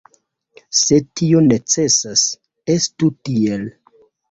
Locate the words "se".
0.79-0.97